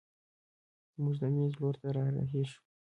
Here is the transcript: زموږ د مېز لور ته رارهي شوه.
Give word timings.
زموږ 0.93 1.13
د 1.21 1.23
مېز 1.35 1.53
لور 1.59 1.75
ته 1.81 1.87
رارهي 1.95 2.43
شوه. 2.51 2.59